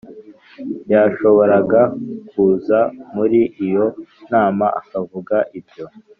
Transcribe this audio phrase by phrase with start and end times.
[0.91, 1.81] yashoboraga
[2.29, 2.79] kuza
[3.15, 3.85] muri iyo
[4.31, 5.85] nama akavuga ibyo